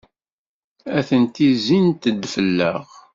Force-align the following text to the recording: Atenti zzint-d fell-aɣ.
Atenti 0.97 1.47
zzint-d 1.57 2.21
fell-aɣ. 2.33 2.85